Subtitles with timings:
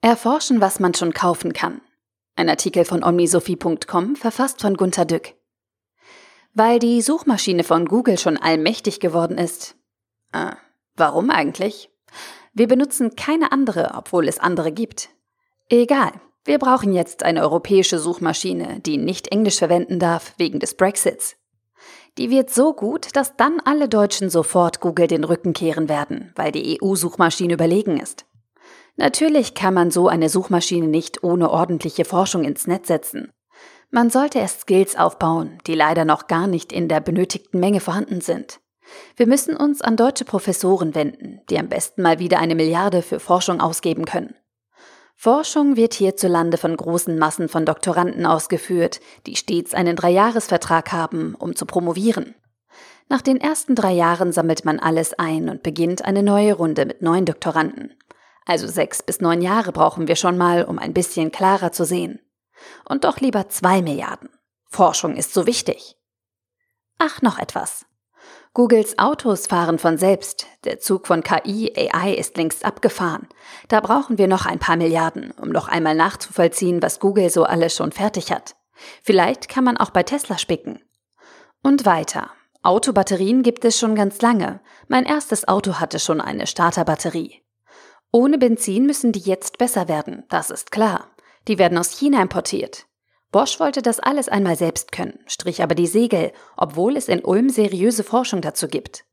[0.00, 1.80] Erforschen, was man schon kaufen kann.
[2.36, 5.34] Ein Artikel von omnisophie.com, verfasst von Gunter Dück.
[6.54, 9.74] Weil die Suchmaschine von Google schon allmächtig geworden ist.
[10.32, 10.52] Äh,
[10.94, 11.90] warum eigentlich?
[12.52, 15.08] Wir benutzen keine andere, obwohl es andere gibt.
[15.68, 16.12] Egal,
[16.44, 21.34] wir brauchen jetzt eine europäische Suchmaschine, die nicht Englisch verwenden darf wegen des Brexits.
[22.18, 26.52] Die wird so gut, dass dann alle Deutschen sofort Google den Rücken kehren werden, weil
[26.52, 28.27] die EU-Suchmaschine überlegen ist.
[28.98, 33.32] Natürlich kann man so eine Suchmaschine nicht ohne ordentliche Forschung ins Netz setzen.
[33.90, 38.20] Man sollte erst Skills aufbauen, die leider noch gar nicht in der benötigten Menge vorhanden
[38.20, 38.58] sind.
[39.14, 43.20] Wir müssen uns an deutsche Professoren wenden, die am besten mal wieder eine Milliarde für
[43.20, 44.34] Forschung ausgeben können.
[45.14, 51.54] Forschung wird hierzulande von großen Massen von Doktoranden ausgeführt, die stets einen Dreijahresvertrag haben, um
[51.54, 52.34] zu promovieren.
[53.08, 57.00] Nach den ersten drei Jahren sammelt man alles ein und beginnt eine neue Runde mit
[57.00, 57.94] neuen Doktoranden.
[58.48, 62.18] Also sechs bis neun Jahre brauchen wir schon mal, um ein bisschen klarer zu sehen.
[62.88, 64.30] Und doch lieber zwei Milliarden.
[64.70, 65.96] Forschung ist so wichtig.
[66.96, 67.84] Ach, noch etwas.
[68.54, 70.46] Googles Autos fahren von selbst.
[70.64, 73.28] Der Zug von KI, AI ist längst abgefahren.
[73.68, 77.76] Da brauchen wir noch ein paar Milliarden, um noch einmal nachzuvollziehen, was Google so alles
[77.76, 78.56] schon fertig hat.
[79.02, 80.82] Vielleicht kann man auch bei Tesla spicken.
[81.62, 82.30] Und weiter.
[82.62, 84.60] Autobatterien gibt es schon ganz lange.
[84.88, 87.42] Mein erstes Auto hatte schon eine Starterbatterie.
[88.10, 91.10] Ohne Benzin müssen die jetzt besser werden, das ist klar.
[91.46, 92.86] Die werden aus China importiert.
[93.30, 97.50] Bosch wollte das alles einmal selbst können, strich aber die Segel, obwohl es in Ulm
[97.50, 99.04] seriöse Forschung dazu gibt.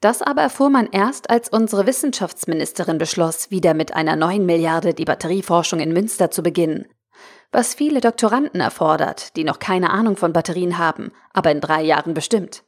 [0.00, 5.04] Das aber erfuhr man erst, als unsere Wissenschaftsministerin beschloss, wieder mit einer neuen Milliarde die
[5.04, 6.86] Batterieforschung in Münster zu beginnen.
[7.52, 12.12] Was viele Doktoranden erfordert, die noch keine Ahnung von Batterien haben, aber in drei Jahren
[12.12, 12.63] bestimmt.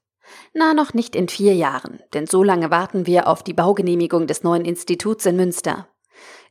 [0.55, 4.43] Na, noch nicht in vier Jahren, denn so lange warten wir auf die Baugenehmigung des
[4.43, 5.89] neuen Instituts in Münster.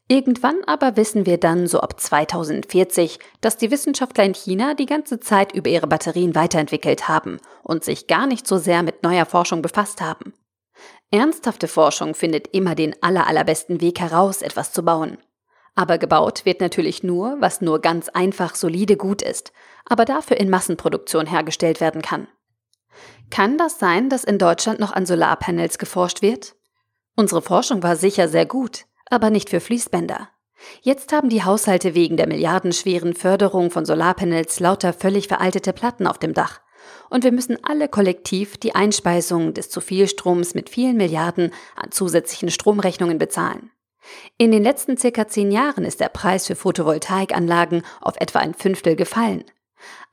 [0.07, 5.19] Irgendwann aber wissen wir dann, so ab 2040, dass die Wissenschaftler in China die ganze
[5.19, 9.63] Zeit über ihre Batterien weiterentwickelt haben und sich gar nicht so sehr mit neuer Forschung
[9.63, 10.33] befasst haben.
[11.09, 15.17] Ernsthafte Forschung findet immer den allerallerbesten Weg heraus, etwas zu bauen.
[15.73, 19.53] Aber gebaut wird natürlich nur, was nur ganz einfach solide gut ist,
[19.85, 22.27] aber dafür in Massenproduktion hergestellt werden kann.
[23.29, 26.55] Kann das sein, dass in Deutschland noch an Solarpanels geforscht wird?
[27.15, 30.29] Unsere Forschung war sicher sehr gut, aber nicht für Fließbänder.
[30.81, 36.17] Jetzt haben die Haushalte wegen der milliardenschweren Förderung von Solarpanels lauter völlig veraltete Platten auf
[36.17, 36.61] dem Dach.
[37.09, 41.91] Und wir müssen alle kollektiv die Einspeisung des zu viel Stroms mit vielen Milliarden an
[41.91, 43.71] zusätzlichen Stromrechnungen bezahlen.
[44.37, 48.95] In den letzten circa zehn Jahren ist der Preis für Photovoltaikanlagen auf etwa ein Fünftel
[48.95, 49.43] gefallen.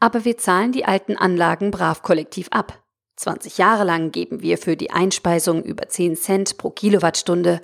[0.01, 2.82] Aber wir zahlen die alten Anlagen brav kollektiv ab.
[3.23, 7.63] 20 Jahre lang geben wir für die Einspeisung über 10 Cent pro Kilowattstunde,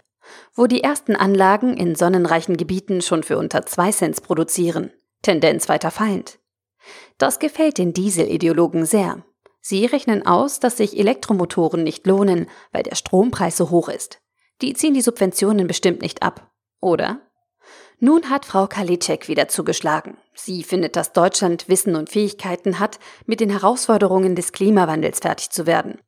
[0.55, 4.93] wo die ersten Anlagen in sonnenreichen Gebieten schon für unter 2 Cent produzieren,
[5.23, 6.39] Tendenz weiter fallend.
[7.19, 9.25] Das gefällt den Dieselideologen sehr.
[9.61, 14.21] Sie rechnen aus, dass sich Elektromotoren nicht lohnen, weil der Strompreis so hoch ist.
[14.63, 17.28] Die ziehen die Subventionen bestimmt nicht ab, oder?
[18.01, 20.17] Nun hat Frau Kalitschek wieder zugeschlagen.
[20.35, 25.67] Sie findet, dass Deutschland Wissen und Fähigkeiten hat, mit den Herausforderungen des Klimawandels fertig zu
[25.67, 25.99] werden.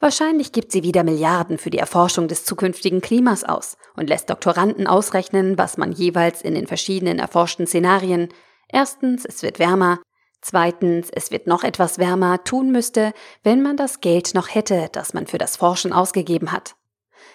[0.00, 4.86] Wahrscheinlich gibt sie wieder Milliarden für die Erforschung des zukünftigen Klimas aus und lässt Doktoranden
[4.86, 8.28] ausrechnen, was man jeweils in den verschiedenen erforschten Szenarien
[8.68, 10.00] erstens, es wird wärmer,
[10.40, 13.12] zweitens, es wird noch etwas wärmer tun müsste,
[13.42, 16.76] wenn man das Geld noch hätte, das man für das Forschen ausgegeben hat.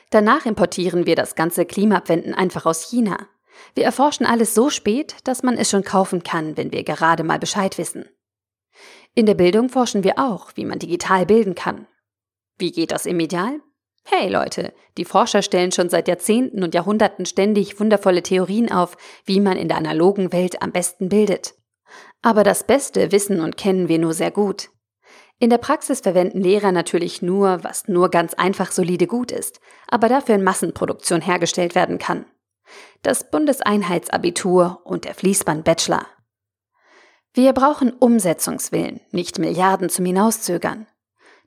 [0.10, 3.28] Danach importieren wir das ganze Klimaabwenden einfach aus China.
[3.76, 7.40] Wir erforschen alles so spät, dass man es schon kaufen kann, wenn wir gerade mal
[7.40, 8.06] Bescheid wissen.
[9.16, 11.88] In der Bildung forschen wir auch, wie man digital bilden kann.
[12.58, 13.60] Wie geht das im Ideal?
[14.06, 19.40] Hey Leute, die Forscher stellen schon seit Jahrzehnten und Jahrhunderten ständig wundervolle Theorien auf, wie
[19.40, 21.56] man in der analogen Welt am besten bildet.
[22.22, 24.70] Aber das Beste wissen und kennen wir nur sehr gut.
[25.40, 30.10] In der Praxis verwenden Lehrer natürlich nur, was nur ganz einfach solide gut ist, aber
[30.10, 32.26] dafür in Massenproduktion hergestellt werden kann
[33.02, 36.06] das Bundeseinheitsabitur und der Fließband-Bachelor.
[37.34, 40.88] Wir brauchen Umsetzungswillen, nicht Milliarden zum Hinauszögern.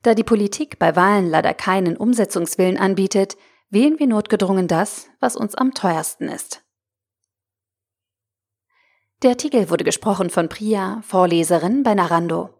[0.03, 3.37] Da die Politik bei Wahlen leider keinen Umsetzungswillen anbietet,
[3.71, 6.63] wählen wir notgedrungen das, was uns am teuersten ist.
[9.23, 12.56] Der Artikel wurde gesprochen von Priya, Vorleserin bei Narando.